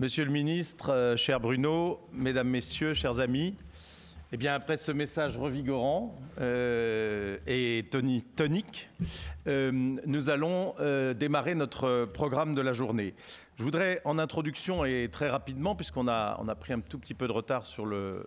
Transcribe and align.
Monsieur 0.00 0.24
le 0.24 0.30
ministre, 0.30 0.92
euh, 0.92 1.14
cher 1.18 1.40
Bruno, 1.40 2.00
mesdames, 2.14 2.48
messieurs, 2.48 2.94
chers 2.94 3.20
amis, 3.20 3.54
eh 4.32 4.38
bien, 4.38 4.54
après 4.54 4.78
ce 4.78 4.92
message 4.92 5.36
revigorant 5.36 6.16
euh, 6.40 7.36
et 7.46 7.84
tonique, 7.90 8.88
euh, 9.46 9.70
nous 9.70 10.30
allons 10.30 10.74
démarrer 11.12 11.54
notre 11.54 12.06
programme 12.06 12.54
de 12.54 12.62
la 12.62 12.72
journée. 12.72 13.12
Je 13.58 13.62
voudrais, 13.62 14.00
en 14.06 14.18
introduction 14.18 14.86
et 14.86 15.10
très 15.12 15.28
rapidement, 15.28 15.76
puisqu'on 15.76 16.08
a, 16.08 16.56
pris 16.58 16.72
un 16.72 16.80
tout 16.80 16.98
petit 16.98 17.12
peu 17.12 17.26
de 17.26 17.32
retard 17.32 17.66
sur 17.66 17.84
le, 17.84 18.26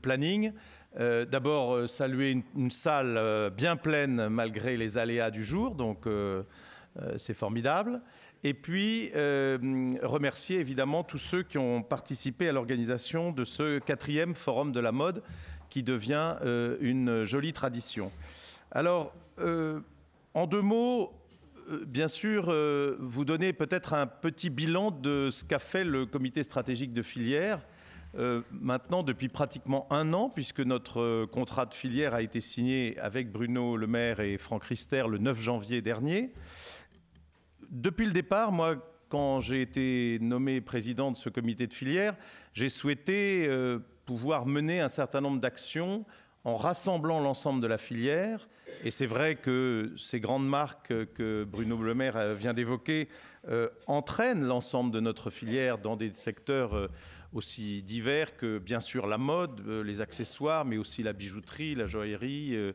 planning, 0.00 0.52
d'abord 0.96 1.88
saluer 1.88 2.44
une, 2.54 2.70
salle 2.70 3.50
bien 3.56 3.74
pleine 3.74 4.28
malgré 4.28 4.76
les 4.76 4.98
aléas 4.98 5.32
du 5.32 5.42
jour, 5.42 5.74
donc 5.74 6.06
c'est 7.16 7.34
formidable. 7.34 8.02
Et 8.44 8.54
puis, 8.54 9.10
euh, 9.16 9.58
remercier 10.02 10.60
évidemment 10.60 11.02
tous 11.02 11.18
ceux 11.18 11.42
qui 11.42 11.58
ont 11.58 11.82
participé 11.82 12.48
à 12.48 12.52
l'organisation 12.52 13.32
de 13.32 13.44
ce 13.44 13.80
quatrième 13.80 14.34
forum 14.34 14.70
de 14.70 14.78
la 14.78 14.92
mode 14.92 15.22
qui 15.70 15.82
devient 15.82 16.36
euh, 16.42 16.76
une 16.80 17.24
jolie 17.24 17.52
tradition. 17.52 18.12
Alors, 18.70 19.12
euh, 19.40 19.80
en 20.34 20.46
deux 20.46 20.62
mots, 20.62 21.12
bien 21.86 22.08
sûr, 22.08 22.54
vous 22.98 23.24
donnez 23.24 23.52
peut-être 23.52 23.92
un 23.92 24.06
petit 24.06 24.50
bilan 24.50 24.90
de 24.90 25.28
ce 25.30 25.44
qu'a 25.44 25.58
fait 25.58 25.84
le 25.84 26.06
comité 26.06 26.42
stratégique 26.42 26.94
de 26.94 27.02
filière. 27.02 27.60
maintenant, 28.50 29.02
depuis 29.02 29.28
pratiquement 29.28 29.86
un 29.90 30.14
an, 30.14 30.30
puisque 30.30 30.60
notre 30.60 31.26
contrat 31.26 31.66
de 31.66 31.74
filière 31.74 32.14
a 32.14 32.22
été 32.22 32.40
signé 32.40 32.98
avec 33.00 33.30
Bruno 33.30 33.76
Le 33.76 33.86
Maire 33.86 34.20
et 34.20 34.38
Franck 34.38 34.64
Rister 34.64 35.04
le 35.08 35.18
9 35.18 35.38
janvier 35.40 35.82
dernier 35.82 36.32
depuis 37.70 38.06
le 38.06 38.12
départ, 38.12 38.52
moi, 38.52 38.76
quand 39.08 39.40
j'ai 39.40 39.62
été 39.62 40.18
nommé 40.20 40.60
président 40.60 41.10
de 41.10 41.16
ce 41.16 41.28
comité 41.28 41.66
de 41.66 41.74
filière, 41.74 42.14
j'ai 42.52 42.68
souhaité 42.68 43.46
euh, 43.48 43.78
pouvoir 44.06 44.46
mener 44.46 44.80
un 44.80 44.88
certain 44.88 45.20
nombre 45.20 45.40
d'actions 45.40 46.04
en 46.44 46.56
rassemblant 46.56 47.20
l'ensemble 47.20 47.60
de 47.60 47.66
la 47.66 47.78
filière. 47.78 48.48
Et 48.84 48.90
c'est 48.90 49.06
vrai 49.06 49.36
que 49.36 49.92
ces 49.96 50.20
grandes 50.20 50.48
marques 50.48 50.92
que 51.14 51.44
Bruno 51.44 51.76
Le 51.82 51.94
Maire 51.94 52.34
vient 52.34 52.54
d'évoquer 52.54 53.08
euh, 53.48 53.68
entraînent 53.86 54.44
l'ensemble 54.44 54.90
de 54.90 55.00
notre 55.00 55.30
filière 55.30 55.78
dans 55.78 55.96
des 55.96 56.12
secteurs 56.12 56.76
euh, 56.76 56.88
aussi 57.32 57.82
divers 57.82 58.36
que 58.36 58.58
bien 58.58 58.80
sûr 58.80 59.06
la 59.06 59.18
mode, 59.18 59.60
euh, 59.66 59.82
les 59.82 60.00
accessoires, 60.00 60.64
mais 60.64 60.78
aussi 60.78 61.02
la 61.02 61.12
bijouterie, 61.12 61.74
la 61.74 61.86
joaillerie 61.86 62.56
euh, 62.56 62.72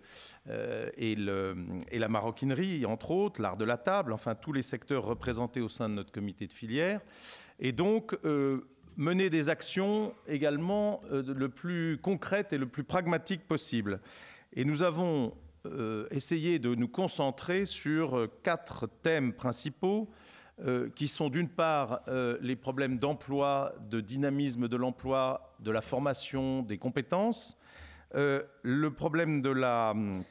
euh, 0.50 0.90
et, 0.98 1.16
la 1.16 2.08
maroquinerie, 2.08 2.86
entre 2.86 3.12
autres, 3.12 3.42
l'art 3.42 3.58
de 3.58 3.66
la 3.66 3.78
table, 3.78 4.14
enfin 4.14 4.36
tous 4.36 4.54
les 4.54 4.62
secteurs 4.62 5.04
représentés 5.04 5.62
au 5.62 5.70
sein 5.70 5.90
de 5.90 5.96
notre 5.96 6.12
comité 6.12 6.48
de 6.48 6.54
filière. 6.54 7.02
Et 7.60 7.72
donc, 7.72 8.18
mener 8.98 9.30
des 9.30 9.48
actions 9.48 10.14
également 10.28 11.02
le 11.12 11.48
plus 11.48 11.98
concrètes 12.02 12.52
et 12.52 12.58
le 12.58 12.66
plus 12.66 12.84
pragmatiques 12.84 13.48
possible. 13.48 14.02
Et 14.54 14.66
nous 14.66 14.82
avons 14.84 15.34
essayé 16.12 16.60
de 16.60 16.76
nous 16.76 16.88
concentrer 16.88 17.66
sur 17.66 18.28
quatre 18.42 18.90
thèmes 19.02 19.34
principaux 19.34 20.10
euh, 20.62 20.90
qui 20.96 21.08
sont 21.08 21.30
d'une 21.30 21.50
part 21.50 22.02
euh, 22.08 22.38
les 22.40 22.56
problèmes 22.56 23.00
d'emploi, 23.00 23.74
de 23.90 24.02
dynamisme 24.02 24.68
de 24.68 24.78
l'emploi, 24.78 25.56
de 25.60 25.72
la 25.72 25.82
formation, 25.82 26.62
des 26.62 26.78
compétences, 26.78 27.58
euh, 28.14 28.44
le 28.62 28.92
problème 28.92 29.42
de 29.42 29.50
la 29.50 29.92
hum, 29.92 30.24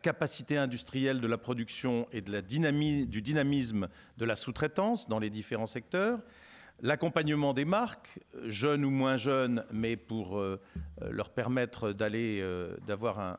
capacité 0.00 0.56
industrielle 0.56 1.20
de 1.20 1.26
la 1.26 1.38
production 1.38 2.06
et 2.12 2.20
de 2.20 2.30
la 2.30 2.40
du 2.40 3.20
dynamisme 3.20 3.88
de 4.16 4.24
la 4.24 4.36
sous-traitance 4.36 5.08
dans 5.08 5.18
les 5.18 5.28
différents 5.28 5.66
secteurs, 5.66 6.20
L'accompagnement 6.80 7.54
des 7.54 7.64
marques, 7.64 8.20
jeunes 8.44 8.84
ou 8.84 8.90
moins 8.90 9.16
jeunes, 9.16 9.64
mais 9.72 9.96
pour 9.96 10.38
euh, 10.38 10.60
euh, 11.02 11.10
leur 11.10 11.30
permettre 11.30 11.92
d'aller, 11.92 12.38
euh, 12.40 12.76
d'avoir 12.86 13.38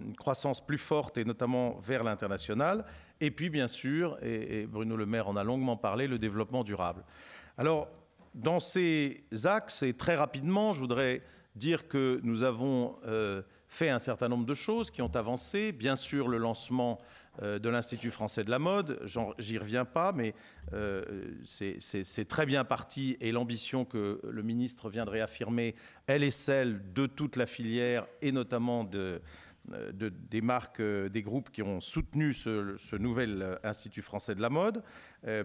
une 0.00 0.14
croissance 0.14 0.64
plus 0.64 0.78
forte 0.78 1.18
et 1.18 1.24
notamment 1.24 1.78
vers 1.80 2.04
l'international. 2.04 2.84
Et 3.20 3.32
puis, 3.32 3.50
bien 3.50 3.66
sûr, 3.66 4.18
et, 4.22 4.66
Bruno 4.66 4.96
Le 4.96 5.04
Maire 5.04 5.28
en 5.28 5.34
a 5.34 5.42
longuement 5.42 5.76
parlé, 5.76 6.06
le 6.06 6.18
développement 6.18 6.62
durable. 6.62 7.04
Alors, 7.58 7.88
dans 8.34 8.60
ces 8.60 9.24
axes, 9.44 9.82
et 9.82 9.94
très 9.94 10.14
rapidement, 10.14 10.72
je 10.72 10.78
voudrais 10.78 11.22
dire 11.56 11.88
que 11.88 12.20
nous 12.22 12.44
avons 12.44 12.96
fait 13.66 13.90
un 13.90 13.98
certain 13.98 14.28
nombre 14.28 14.46
de 14.46 14.54
choses 14.54 14.90
qui 14.90 15.02
ont 15.02 15.14
avancé. 15.16 15.72
Bien 15.72 15.96
sûr, 15.96 16.28
le 16.28 16.38
lancement 16.38 16.98
de 17.42 17.68
l'Institut 17.68 18.10
français 18.10 18.44
de 18.44 18.50
la 18.50 18.58
mode. 18.58 19.00
J'y 19.38 19.56
reviens 19.56 19.84
pas, 19.84 20.12
mais 20.12 20.34
euh, 20.72 21.02
c'est 21.44 22.28
très 22.28 22.44
bien 22.44 22.64
parti 22.64 23.16
et 23.20 23.32
l'ambition 23.32 23.84
que 23.84 24.20
le 24.22 24.42
ministre 24.42 24.90
vient 24.90 25.04
de 25.04 25.10
réaffirmer, 25.10 25.74
elle 26.06 26.22
est 26.22 26.30
celle 26.30 26.92
de 26.92 27.06
toute 27.06 27.36
la 27.36 27.46
filière 27.46 28.06
et 28.20 28.32
notamment 28.32 28.84
de, 28.84 29.22
euh, 29.72 30.10
des 30.30 30.40
marques, 30.40 30.82
des 30.82 31.22
groupes 31.22 31.50
qui 31.50 31.62
ont 31.62 31.80
soutenu 31.80 32.34
ce, 32.34 32.96
nouvel 32.96 33.58
Institut 33.62 34.02
français 34.02 34.34
de 34.34 34.42
la 34.42 34.50
mode, 34.50 34.82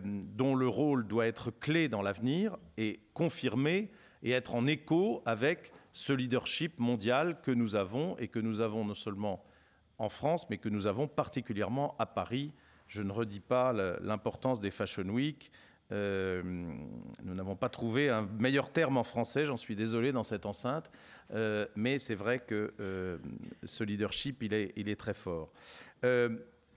dont 0.04 0.56
le 0.56 0.68
rôle 0.68 1.08
doit 1.08 1.28
être 1.28 1.52
clé 1.52 1.88
dans 1.88 2.02
l'avenir 2.02 2.58
et 2.78 3.00
confirmé 3.14 3.92
et 4.24 4.32
être 4.32 4.56
en 4.56 4.66
écho 4.68 5.22
avec 5.26 5.72
ce 5.94 6.12
leadership 6.12 6.80
mondial 6.80 7.40
que 7.42 7.52
nous 7.52 7.76
avons 7.76 8.18
et 8.18 8.28
que 8.28 8.40
nous 8.40 8.60
avons 8.60 8.84
non 8.84 8.94
seulement 8.94 9.44
en 9.98 10.10
France, 10.10 10.50
mais 10.50 10.58
que 10.58 10.70
nous 10.70 10.88
avons 10.88 11.08
particulièrement 11.08 11.96
à 12.00 12.06
Paris. 12.06 12.54
Je 12.88 13.02
ne 13.02 13.12
redis 13.12 13.40
pas 13.40 13.74
l'importance 14.02 14.60
des 14.60 14.72
Fashion 14.72 15.08
Week. 15.10 15.52
Euh, 15.92 16.42
nous 17.24 17.36
n'avons 17.36 17.56
pas 17.56 17.70
trouvé 17.70 18.10
un 18.10 18.28
meilleur 18.40 18.72
terme 18.72 18.98
en 18.98 19.04
français, 19.04 19.46
j'en 19.46 19.58
suis 19.58 19.76
désolé 19.76 20.12
dans 20.12 20.24
cette 20.24 20.48
enceinte, 20.48 20.92
euh, 21.32 21.68
mais 21.76 22.00
c'est 22.00 22.16
vrai 22.16 22.40
que 22.40 22.74
euh, 22.80 23.18
ce 23.64 23.84
leadership, 23.84 24.42
il 24.42 24.54
est, 24.54 24.74
il 24.76 24.90
est 24.90 24.96
très 24.96 25.14
fort. 25.14 25.52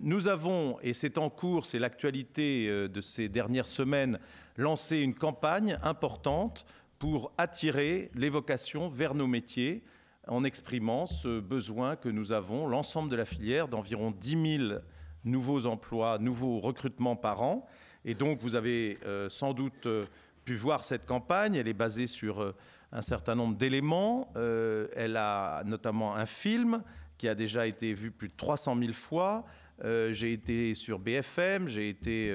nous 0.01 0.29
avons, 0.29 0.79
et 0.81 0.93
c'est 0.93 1.19
en 1.19 1.31
cours, 1.31 1.67
c'est 1.67 1.79
l'actualité 1.79 2.69
de 2.89 3.01
ces 3.01 3.29
dernières 3.29 3.67
semaines, 3.67 4.19
lancé 4.57 4.99
une 4.99 5.15
campagne 5.15 5.79
importante 5.83 6.67
pour 6.99 7.33
attirer 7.39 8.11
les 8.15 8.29
vocations 8.29 8.89
vers 8.89 9.15
nos 9.15 9.27
métiers 9.27 9.83
en 10.29 10.45
exprimant 10.45 11.07
ce 11.07 11.41
besoin 11.41 11.97
que 11.97 12.09
nous 12.09 12.33
avons, 12.33 12.67
l'ensemble 12.67 13.11
de 13.11 13.17
la 13.17 13.25
filière, 13.25 13.69
d'environ 13.69 14.11
10 14.11 14.59
000 14.69 14.81
nouveaux 15.25 15.67
emplois, 15.67 16.19
nouveaux 16.19 16.61
recrutements 16.61 17.17
par 17.17 17.43
an. 17.43 17.67
Et 18.05 18.15
donc, 18.15 18.41
vous 18.41 18.55
avez 18.55 18.99
euh, 19.07 19.29
sans 19.29 19.53
doute 19.53 19.87
euh, 19.87 20.07
pu 20.45 20.55
voir 20.55 20.85
cette 20.85 21.07
campagne. 21.07 21.55
Elle 21.55 21.69
est 21.69 21.75
basée 21.75 22.07
sur 22.07 22.41
euh, 22.41 22.55
un 22.93 23.03
certain 23.03 23.35
nombre 23.35 23.57
d'éléments. 23.57 24.33
elle 24.35 25.19
a 25.19 25.63
notamment 25.65 26.15
un 26.15 26.25
film 26.25 26.83
qui 27.19 27.29
a 27.29 27.35
déjà 27.35 27.67
été 27.67 27.93
vu 27.93 28.11
plus 28.11 28.29
de 28.29 28.35
300 28.35 28.79
000 28.79 28.93
fois. 28.95 29.45
j'ai 29.85 30.33
été 30.33 30.73
sur 30.75 30.99
BFM, 30.99 31.69
j'ai 31.69 31.91
été 31.91 32.35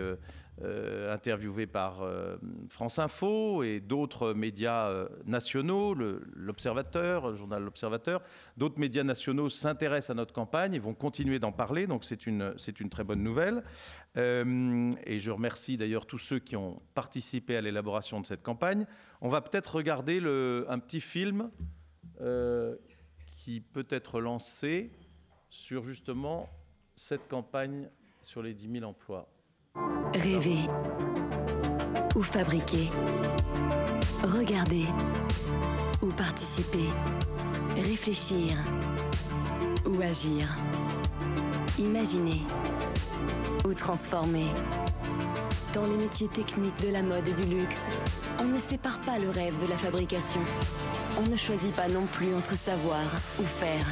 interviewé 0.62 1.66
par 1.66 2.04
euh, 2.04 2.38
France 2.70 3.00
Info 3.00 3.64
et 3.64 3.80
d'autres 3.80 4.34
médias 4.34 4.88
euh, 4.90 5.10
nationaux, 5.26 5.96
l'Observateur, 5.96 7.32
le, 7.32 7.36
journal 7.36 7.64
L'Observateur. 7.64 8.22
D'autres 8.56 8.80
médias 8.80 9.04
nationaux 9.04 9.50
s'intéressent 9.50 10.12
à 10.12 10.14
notre 10.14 10.34
campagne 10.34 10.76
et 10.76 10.80
vont 10.80 10.94
continuer 10.94 11.40
d'en 11.40 11.52
parler, 11.52 11.88
donc 11.88 12.06
c'est 12.06 12.28
une, 12.28 12.54
une 12.80 12.90
très 12.90 13.04
bonne 13.04 13.24
nouvelle. 13.24 13.64
et 14.16 15.20
je 15.20 15.32
remercie 15.32 15.76
d'ailleurs 15.76 16.06
tous 16.06 16.20
ceux 16.20 16.38
qui 16.38 16.56
ont 16.56 16.80
participé 16.94 17.58
à 17.58 17.62
l'élaboration 17.62 18.22
de 18.22 18.26
cette 18.28 18.44
campagne. 18.44 18.86
On 19.22 19.30
va 19.30 19.42
peut-être 19.42 19.76
regarder 19.76 20.20
un 20.68 20.78
petit 20.78 21.02
film 21.02 21.50
qui 23.38 23.60
peut 23.60 23.88
être 23.90 24.22
lancé 24.22 24.92
sur 25.50 25.84
justement 25.84 26.48
cette 26.96 27.28
campagne 27.28 27.90
sur 28.22 28.44
les 28.44 28.54
10 28.54 28.72
000 28.80 28.86
emplois. 28.86 29.33
Rêver 30.14 30.70
ou 32.16 32.22
fabriquer. 32.22 32.90
Regarder 34.24 34.86
ou 36.02 36.12
participer. 36.12 36.88
Réfléchir 37.76 38.58
ou 39.86 40.00
agir. 40.02 40.48
Imaginer 41.80 42.42
ou 43.66 43.74
transformer. 43.74 44.46
Dans 45.74 45.88
les 45.88 45.98
métiers 45.98 46.28
techniques 46.28 46.80
de 46.82 46.92
la 46.92 47.02
mode 47.02 47.28
et 47.28 47.34
du 47.34 47.44
luxe, 47.44 47.90
on 48.40 48.44
ne 48.44 48.60
sépare 48.60 49.00
pas 49.00 49.18
le 49.18 49.32
rêve 49.32 49.58
de 49.60 49.66
la 49.66 49.78
fabrication. 49.78 50.42
On 51.20 51.28
ne 51.28 51.36
choisit 51.36 51.76
pas 51.76 51.88
non 51.88 52.06
plus 52.06 52.36
entre 52.36 52.56
savoir 52.56 53.02
ou 53.40 53.44
faire. 53.44 53.86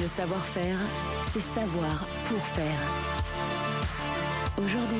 Le 0.00 0.08
savoir-faire, 0.08 0.78
c'est 1.24 1.40
savoir 1.40 2.06
pour 2.26 2.40
faire. 2.40 3.19
Aujourd'hui, 4.64 4.98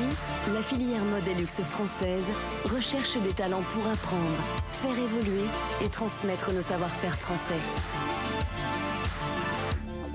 la 0.53 0.63
filière 0.63 1.03
mode 1.05 1.27
et 1.27 1.35
luxe 1.35 1.61
française 1.61 2.31
recherche 2.65 3.17
des 3.21 3.33
talents 3.33 3.61
pour 3.69 3.85
apprendre, 3.87 4.39
faire 4.71 4.97
évoluer 4.97 5.45
et 5.83 5.89
transmettre 5.89 6.51
nos 6.51 6.61
savoir-faire 6.61 7.15
français. 7.15 7.59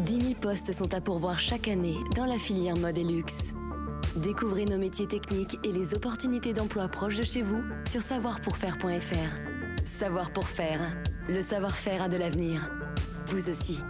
10 0.01 0.21
000 0.21 0.35
postes 0.41 0.73
sont 0.73 0.93
à 0.95 1.01
pourvoir 1.01 1.39
chaque 1.39 1.69
année 1.69 1.97
dans 2.17 2.25
la 2.25 2.39
filière 2.39 2.77
mode 2.77 2.99
et 2.99 3.05
luxe. 3.05 3.55
Découvrez 4.17 4.65
nos 4.65 4.79
métiers 4.79 5.07
techniques 5.07 5.59
et 5.63 5.71
les 5.71 5.95
opportunités 5.95 6.53
d'emploi 6.53 6.89
proches 6.89 7.19
de 7.19 7.23
chez 7.23 7.43
vous 7.43 7.63
sur 7.89 8.01
savoirpourfaire.fr. 8.01 9.85
Savoir 9.85 10.33
pour 10.33 10.49
faire, 10.49 10.81
le 11.29 11.43
savoir-faire 11.43 12.03
a 12.03 12.09
de 12.09 12.17
l'avenir. 12.17 12.73
Vous 13.27 13.49
aussi. 13.49 13.81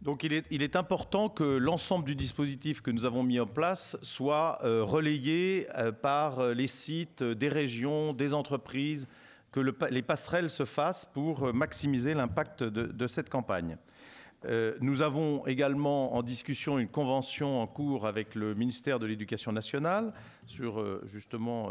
Donc 0.00 0.22
il 0.22 0.32
est, 0.32 0.76
important 0.76 1.28
que 1.28 1.42
l'ensemble 1.42 2.04
du 2.04 2.14
dispositif 2.14 2.80
que 2.82 2.92
nous 2.92 3.04
avons 3.04 3.24
mis 3.24 3.40
en 3.40 3.46
place 3.46 3.98
soit 4.02 4.60
euh, 4.62 4.84
relayé 4.84 5.66
euh, 5.76 5.90
par 5.90 6.38
euh, 6.38 6.54
les 6.54 6.68
sites 6.68 7.24
des 7.24 7.48
régions, 7.48 8.12
des 8.12 8.32
entreprises, 8.32 9.08
que 9.50 9.58
le, 9.58 9.76
les 9.90 10.02
passerelles 10.02 10.50
se 10.50 10.64
fassent 10.64 11.04
pour 11.04 11.52
maximiser 11.52 12.14
l'impact 12.14 12.62
de, 12.62 13.06
cette 13.06 13.28
campagne. 13.30 13.76
Nous 14.80 15.02
avons 15.02 15.44
également 15.46 16.14
en 16.14 16.22
discussion 16.22 16.78
une 16.78 16.86
convention 16.86 17.60
en 17.60 17.66
cours 17.66 18.06
avec 18.06 18.36
le 18.36 18.54
ministère 18.54 19.00
de 19.00 19.06
l'Éducation 19.06 19.50
nationale 19.50 20.12
sur 20.46 20.84
justement 21.06 21.70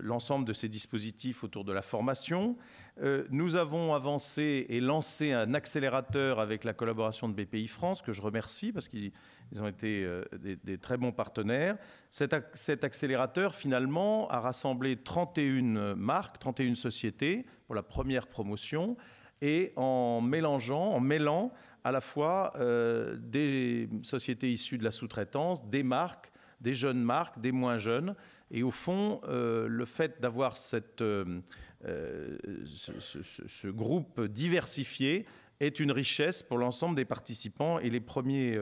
l'ensemble 0.00 0.46
de 0.46 0.54
ces 0.54 0.68
dispositifs 0.68 1.44
autour 1.44 1.64
de 1.64 1.72
la 1.72 1.82
formation. 1.82 2.56
Euh, 3.00 3.24
nous 3.30 3.56
avons 3.56 3.94
avancé 3.94 4.66
et 4.68 4.80
lancé 4.80 5.32
un 5.32 5.54
accélérateur 5.54 6.40
avec 6.40 6.64
la 6.64 6.72
collaboration 6.72 7.28
de 7.28 7.34
BPI 7.34 7.68
France, 7.68 8.02
que 8.02 8.12
je 8.12 8.20
remercie 8.20 8.72
parce 8.72 8.88
qu'ils 8.88 9.12
ont 9.60 9.68
été 9.68 10.04
euh, 10.04 10.24
des, 10.32 10.78
très 10.78 10.96
bons 10.96 11.12
partenaires. 11.12 11.76
Cet, 12.10 12.34
cet, 12.54 12.82
accélérateur, 12.82 13.54
finalement, 13.54 14.28
a 14.30 14.40
rassemblé 14.40 14.96
31 14.96 15.94
marques, 15.94 16.38
31 16.38 16.74
sociétés 16.74 17.46
pour 17.66 17.74
la 17.74 17.84
première 17.84 18.26
promotion, 18.26 18.96
et 19.40 19.72
en 19.76 20.20
mélangeant, 20.20 20.90
en 20.90 21.00
mêlant 21.00 21.52
à 21.84 21.92
la 21.92 22.00
fois 22.00 22.52
euh, 22.56 23.16
des 23.18 23.88
sociétés 24.02 24.50
issues 24.50 24.78
de 24.78 24.84
la 24.84 24.90
sous-traitance, 24.90 25.64
des 25.66 25.82
marques, 25.82 26.32
des 26.60 26.74
jeunes 26.74 27.02
marques, 27.02 27.40
des 27.40 27.52
moins 27.52 27.78
jeunes. 27.78 28.14
Et 28.50 28.62
au 28.62 28.70
fond, 28.70 29.20
euh, 29.28 29.68
le 29.68 29.84
fait 29.84 30.20
d'avoir 30.20 30.54
euh, 31.00 31.40
euh, 31.84 32.38
ce, 32.66 33.68
groupe 33.68 34.20
diversifié 34.22 35.26
est 35.60 35.80
une 35.80 35.92
richesse 35.92 36.42
pour 36.42 36.58
l'ensemble 36.58 36.96
des 36.96 37.04
participants 37.04 37.78
et 37.78 37.90
les, 37.90 38.00
premiers, 38.00 38.56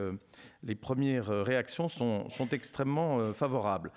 les 0.63 0.75
premières 0.75 1.27
réactions 1.27 1.89
sont, 1.89 2.27
sont 2.29 2.49
extrêmement 2.49 3.33
favorables. 3.33 3.91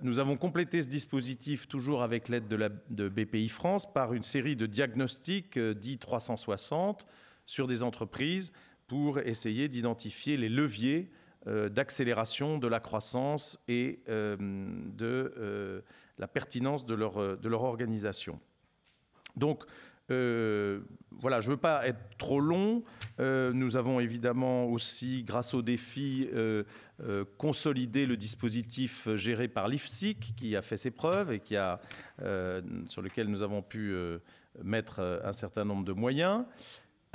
nous 0.00 0.18
avons 0.18 0.38
complété 0.38 0.82
ce 0.82 0.88
dispositif 0.88 1.68
toujours 1.68 2.02
avec 2.02 2.30
l'aide 2.30 2.48
de, 2.48 2.70
de, 2.88 3.08
BPI 3.10 3.50
France 3.50 3.92
par 3.92 4.14
une 4.14 4.22
série 4.22 4.56
de 4.56 4.64
diagnostics 4.64 5.58
dits 5.58 5.98
360 5.98 7.06
sur 7.44 7.66
des 7.66 7.82
entreprises 7.82 8.54
pour 8.86 9.18
essayer 9.18 9.68
d'identifier 9.68 10.38
les 10.38 10.48
leviers 10.48 11.10
d'accélération 11.46 12.58
de 12.58 12.68
la 12.68 12.80
croissance 12.80 13.58
et 13.66 14.00
de 14.06 15.82
la 16.18 16.28
pertinence 16.28 16.86
de 16.86 16.94
leur, 16.94 17.62
organisation. 17.62 18.38
Donc, 19.36 19.64
euh, 20.10 20.80
voilà, 21.10 21.40
je 21.40 21.48
ne 21.48 21.54
veux 21.54 21.60
pas 21.60 21.86
être 21.86 22.00
trop 22.18 22.40
long. 22.40 22.82
Euh, 23.20 23.52
nous 23.52 23.76
avons 23.76 24.00
évidemment 24.00 24.66
aussi, 24.66 25.22
grâce 25.22 25.54
au 25.54 25.62
défi, 25.62 26.28
euh, 26.34 26.64
euh 27.00 27.24
consolidé 27.38 28.06
le 28.06 28.16
dispositif 28.16 29.08
géré 29.14 29.48
par 29.48 29.68
l'IFSIC, 29.68 30.34
qui 30.36 30.56
a 30.56 30.62
fait 30.62 30.76
ses 30.76 30.90
preuves 30.90 31.32
et 31.32 31.40
qui 31.40 31.56
a, 31.56 31.80
euh, 32.20 32.60
sur 32.88 33.00
lequel 33.00 33.28
nous 33.28 33.42
avons 33.42 33.62
pu 33.62 33.92
euh, 33.92 34.18
mettre 34.62 35.20
un 35.24 35.32
certain 35.32 35.64
nombre 35.64 35.84
de 35.84 35.92
moyens. 35.92 36.44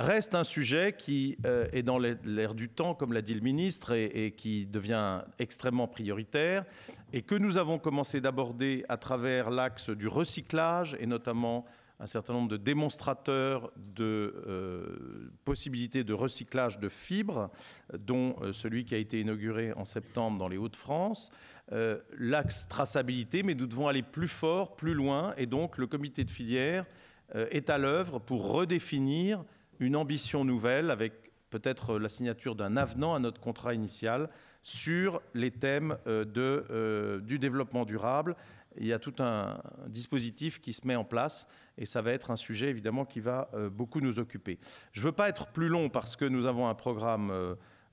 Reste 0.00 0.36
un 0.36 0.44
sujet 0.44 0.94
qui 0.96 1.36
est 1.44 1.82
dans 1.82 1.98
l'air 1.98 2.54
du 2.54 2.68
temps, 2.68 2.94
comme 2.94 3.12
l'a 3.12 3.22
dit 3.22 3.34
le 3.34 3.40
ministre, 3.40 3.92
et, 3.92 4.32
qui 4.36 4.64
devient 4.64 5.22
extrêmement 5.40 5.88
prioritaire, 5.88 6.64
et 7.12 7.22
que 7.22 7.34
nous 7.34 7.58
avons 7.58 7.78
commencé 7.80 8.20
d'aborder 8.20 8.84
à 8.88 8.96
travers 8.96 9.50
l'axe 9.50 9.90
du 9.90 10.06
recyclage, 10.06 10.96
et 11.00 11.06
notamment 11.06 11.64
un 12.00 12.06
certain 12.06 12.32
nombre 12.32 12.48
de 12.48 12.56
démonstrateurs 12.56 13.72
de 13.76 14.34
euh, 14.46 15.30
possibilités 15.44 16.04
de 16.04 16.12
recyclage 16.12 16.78
de 16.78 16.88
fibres, 16.88 17.50
dont 17.98 18.36
euh, 18.40 18.52
celui 18.52 18.84
qui 18.84 18.94
a 18.94 18.98
été 18.98 19.20
inauguré 19.20 19.72
en 19.72 19.84
septembre 19.84 20.38
dans 20.38 20.48
les 20.48 20.58
Hauts-de-France. 20.58 21.30
Euh, 21.72 21.98
L'axe 22.16 22.68
traçabilité, 22.68 23.42
mais 23.42 23.54
nous 23.54 23.66
devons 23.66 23.88
aller 23.88 24.02
plus 24.02 24.28
fort, 24.28 24.76
plus 24.76 24.94
loin, 24.94 25.34
et 25.36 25.46
donc 25.46 25.76
le 25.76 25.86
comité 25.86 26.22
de 26.24 26.30
filière 26.30 26.86
euh, 27.34 27.46
est 27.50 27.68
à 27.68 27.78
l'œuvre 27.78 28.20
pour 28.20 28.52
redéfinir 28.52 29.44
une 29.80 29.96
ambition 29.96 30.44
nouvelle 30.44 30.90
avec 30.90 31.12
peut-être 31.50 31.98
la 31.98 32.08
signature 32.08 32.54
d'un 32.54 32.76
avenant 32.76 33.14
à 33.14 33.18
notre 33.18 33.40
contrat 33.40 33.74
initial 33.74 34.28
sur 34.62 35.22
les 35.34 35.50
thèmes 35.50 35.96
euh, 36.06 36.24
euh, 36.36 37.20
du 37.20 37.38
développement 37.38 37.84
durable. 37.84 38.36
Il 38.76 38.86
y 38.86 38.92
a 38.92 38.98
tout 38.98 39.14
un 39.18 39.60
dispositif 39.86 40.60
qui 40.60 40.72
se 40.72 40.86
met 40.86 40.94
en 40.94 41.04
place 41.04 41.48
et 41.78 41.86
ça 41.86 42.02
va 42.02 42.12
être 42.12 42.30
un 42.30 42.36
sujet 42.36 42.68
évidemment 42.68 43.04
qui 43.04 43.20
va 43.20 43.48
euh, 43.54 43.70
beaucoup 43.70 44.00
nous 44.00 44.18
occuper. 44.18 44.58
Je 44.92 45.00
ne 45.00 45.06
veux 45.06 45.12
pas 45.12 45.28
être 45.28 45.46
plus 45.48 45.68
long 45.68 45.88
parce 45.88 46.16
que 46.16 46.24
nous 46.24 46.46
avons 46.46 46.68
un 46.68 46.74
programme 46.74 47.32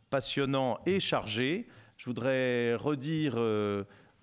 passionnant 0.10 0.80
et 0.86 1.00
chargé. 1.00 1.68
Je 1.98 2.06
voudrais 2.06 2.76
redire 2.76 3.36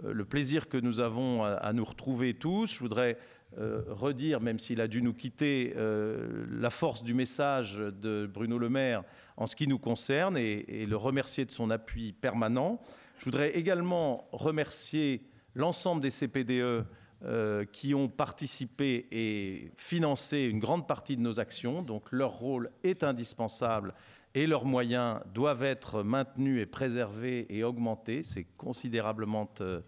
le 0.02 0.24
plaisir 0.24 0.68
que 0.68 0.76
nous 0.76 1.00
avons 1.00 1.44
à, 1.44 1.72
nous 1.72 1.84
retrouver 1.84 2.34
tous. 2.34 2.74
Je 2.74 2.78
voudrais 2.80 3.18
euh, 3.58 3.82
redire, 3.88 4.40
même 4.40 4.58
s'il 4.58 4.80
a 4.80 4.88
dû 4.88 5.02
nous 5.02 5.12
quitter, 5.12 5.74
euh, 5.76 6.46
la 6.50 6.70
force 6.70 7.02
du 7.02 7.14
message 7.14 7.76
de 7.76 8.26
Bruno 8.32 8.58
Le 8.58 8.68
Maire 8.68 9.02
en 9.36 9.46
ce 9.46 9.56
qui 9.56 9.68
nous 9.68 9.78
concerne 9.78 10.36
et, 10.36 10.86
le 10.86 10.96
remercier 10.96 11.44
de 11.44 11.50
son 11.50 11.70
appui 11.70 12.12
permanent. 12.12 12.80
Je 13.18 13.26
voudrais 13.26 13.50
également 13.50 14.28
remercier 14.32 15.22
l'ensemble 15.54 16.00
des 16.00 16.10
CPDE 16.10 16.84
euh, 17.24 17.64
qui 17.70 17.94
ont 17.94 18.08
participé 18.08 19.06
et 19.12 19.70
financé 19.76 20.40
une 20.40 20.58
grande 20.58 20.88
partie 20.88 21.16
de 21.16 21.22
nos 21.22 21.38
actions. 21.38 21.82
Donc 21.82 22.10
leur 22.10 22.32
rôle 22.32 22.70
est 22.82 23.04
indispensable 23.04 23.94
et 24.34 24.46
leurs 24.46 24.64
moyens 24.64 25.20
doivent 25.34 25.62
être 25.62 26.02
maintenus 26.02 26.62
et 26.62 26.66
préservés 26.66 27.46
et 27.50 27.64
augmentés. 27.64 28.22
C'est 28.24 28.44
considérablement 28.56 29.48
euh, 29.60 29.80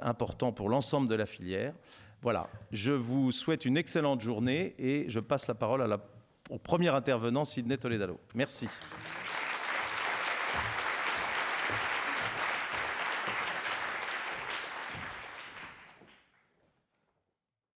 important 0.00 0.52
pour 0.52 0.68
l'ensemble 0.68 1.08
de 1.08 1.14
la 1.14 1.26
filière. 1.26 1.74
Voilà, 2.22 2.48
je 2.72 2.92
vous 2.92 3.30
souhaite 3.30 3.66
une 3.66 3.76
excellente 3.76 4.22
journée 4.22 4.74
et 4.78 5.04
je 5.08 5.20
passe 5.20 5.46
la 5.46 5.54
parole 5.54 5.86
au 6.50 6.58
premier 6.58 6.88
intervenant, 6.88 7.44
Sidney 7.44 7.76
Toledano. 7.76 8.18
Merci. 8.34 8.68